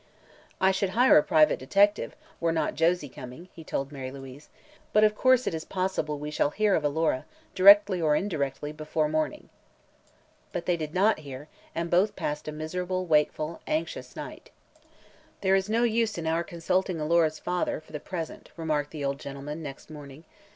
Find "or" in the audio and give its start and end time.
8.01-8.15